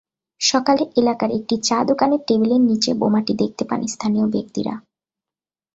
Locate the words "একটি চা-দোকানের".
1.31-2.21